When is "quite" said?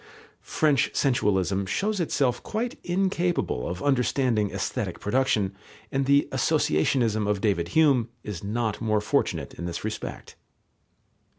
2.41-2.79